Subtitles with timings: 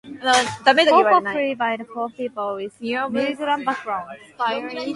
[0.83, 4.09] Call for free by and for people with migration background.